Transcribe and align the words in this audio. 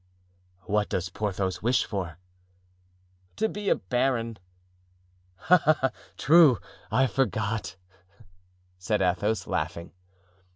"What 0.63 0.89
does 0.89 1.09
Porthos 1.09 1.61
wish 1.61 1.85
for?" 1.85 2.17
"To 3.35 3.47
be 3.47 3.69
a 3.69 3.75
baron." 3.75 4.39
"Ah, 5.47 5.91
true! 6.17 6.59
I 6.91 7.05
forgot," 7.05 7.75
said 8.79 9.03
Athos, 9.03 9.45
laughing. 9.45 9.91